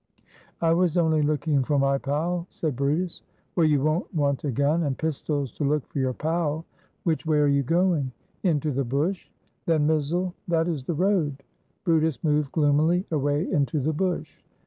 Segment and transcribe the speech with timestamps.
[0.61, 3.21] "I was only looking for my pal," said brutus.
[3.55, 6.65] "Well, you won't want a gun and pistols to look for your pal.
[7.03, 8.11] Which way are you going?"
[8.41, 9.29] "Into the bush."
[9.67, 10.33] "Then mizzle!
[10.47, 11.43] That is the road."
[11.83, 14.41] brutus moved gloomily away into the bush.